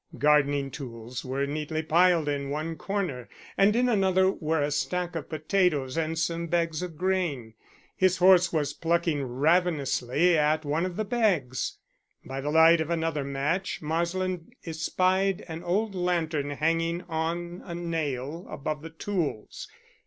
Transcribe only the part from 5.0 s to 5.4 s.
of